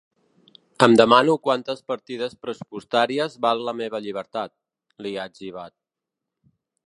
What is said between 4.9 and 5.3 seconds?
li ha